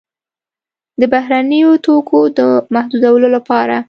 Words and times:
د 0.99 1.01
بهرنیو 1.13 1.71
توکو 1.85 2.19
د 2.37 2.39
محدودولو 2.75 3.27
لپاره. 3.35 3.75